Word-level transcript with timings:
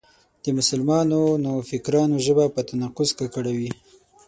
د 0.43 0.45
مسلمانو 0.57 1.19
نوفکرانو 1.43 2.15
ژبه 2.25 2.45
په 2.55 2.61
تناقض 2.69 3.09
ککړه 3.19 3.51
وي. 3.57 3.71